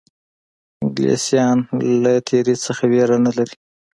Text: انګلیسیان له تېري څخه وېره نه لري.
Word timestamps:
انګلیسیان 0.83 1.57
له 2.01 2.13
تېري 2.27 2.55
څخه 2.65 2.83
وېره 2.91 3.17
نه 3.25 3.31
لري. 3.37 3.55